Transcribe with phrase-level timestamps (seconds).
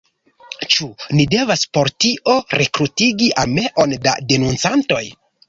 [0.75, 5.05] Ĉu ni devas por tio rekrutigi armeon da denuncantoj?